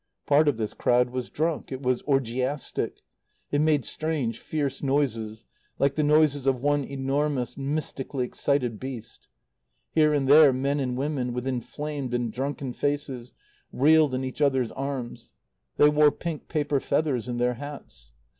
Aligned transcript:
Part 0.25 0.47
of 0.47 0.57
this 0.57 0.73
crowd 0.73 1.11
was 1.11 1.29
drunk; 1.29 1.71
it 1.71 1.83
was 1.83 2.01
orgiastic; 2.07 3.01
it 3.51 3.61
made 3.61 3.85
strange, 3.85 4.39
fierce 4.39 4.81
noises, 4.81 5.45
like 5.77 5.93
the 5.93 6.01
noises 6.01 6.47
of 6.47 6.63
one 6.63 6.83
enormous, 6.83 7.55
mystically 7.55 8.25
excited 8.25 8.79
beast; 8.79 9.27
here 9.91 10.11
and 10.11 10.27
there, 10.27 10.51
men 10.53 10.79
and 10.79 10.97
women, 10.97 11.33
with 11.33 11.45
inflamed 11.45 12.15
and 12.15 12.33
drunken 12.33 12.73
faces, 12.73 13.33
reeled 13.71 14.15
in 14.15 14.23
each 14.23 14.41
other's 14.41 14.71
arms; 14.71 15.33
they 15.77 15.87
wore 15.87 16.09
pink 16.11 16.47
paper 16.47 16.79
feathers 16.79 17.27
in 17.27 17.37
their 17.37 17.53
hats. 17.53 18.13